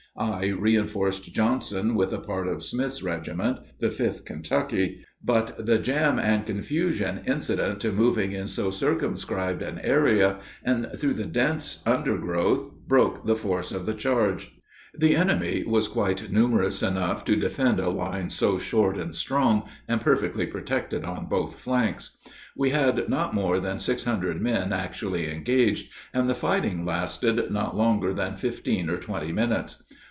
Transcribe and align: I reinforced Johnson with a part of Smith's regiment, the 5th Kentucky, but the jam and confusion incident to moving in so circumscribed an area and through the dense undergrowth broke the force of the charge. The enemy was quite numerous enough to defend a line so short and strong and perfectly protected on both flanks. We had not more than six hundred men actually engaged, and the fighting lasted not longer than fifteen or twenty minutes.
I 0.17 0.47
reinforced 0.47 1.33
Johnson 1.33 1.95
with 1.95 2.11
a 2.11 2.19
part 2.19 2.45
of 2.49 2.63
Smith's 2.65 3.01
regiment, 3.01 3.59
the 3.79 3.87
5th 3.87 4.25
Kentucky, 4.25 5.05
but 5.23 5.65
the 5.65 5.77
jam 5.79 6.19
and 6.19 6.45
confusion 6.45 7.21
incident 7.25 7.79
to 7.79 7.93
moving 7.93 8.33
in 8.33 8.49
so 8.49 8.71
circumscribed 8.71 9.61
an 9.61 9.79
area 9.79 10.39
and 10.65 10.89
through 10.97 11.13
the 11.13 11.25
dense 11.25 11.79
undergrowth 11.85 12.71
broke 12.89 13.25
the 13.25 13.37
force 13.37 13.71
of 13.71 13.85
the 13.85 13.93
charge. 13.93 14.51
The 14.93 15.15
enemy 15.15 15.63
was 15.65 15.87
quite 15.87 16.29
numerous 16.29 16.83
enough 16.83 17.23
to 17.25 17.37
defend 17.37 17.79
a 17.79 17.89
line 17.89 18.29
so 18.29 18.57
short 18.59 18.97
and 18.97 19.15
strong 19.15 19.63
and 19.87 20.01
perfectly 20.01 20.45
protected 20.45 21.05
on 21.05 21.27
both 21.29 21.57
flanks. 21.57 22.17
We 22.57 22.71
had 22.71 23.07
not 23.07 23.33
more 23.33 23.61
than 23.61 23.79
six 23.79 24.03
hundred 24.03 24.41
men 24.41 24.73
actually 24.73 25.31
engaged, 25.31 25.89
and 26.13 26.29
the 26.29 26.35
fighting 26.35 26.85
lasted 26.85 27.49
not 27.49 27.77
longer 27.77 28.13
than 28.13 28.35
fifteen 28.35 28.89
or 28.89 28.97
twenty 28.97 29.31
minutes. 29.31 29.81